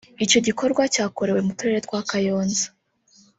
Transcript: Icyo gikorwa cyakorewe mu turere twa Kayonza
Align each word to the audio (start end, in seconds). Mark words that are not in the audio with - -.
Icyo 0.25 0.39
gikorwa 0.47 0.81
cyakorewe 0.93 1.39
mu 1.47 1.51
turere 1.57 1.79
twa 1.85 1.99
Kayonza 2.09 2.65